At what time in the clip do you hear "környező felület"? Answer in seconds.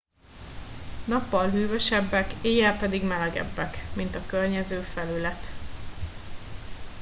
4.25-5.47